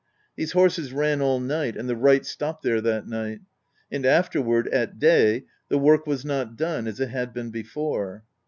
[0.35, 3.41] These horses ran all night, and the wright stopped there that night;
[3.91, 8.23] and after ward, at day, the work was not done as it had been before.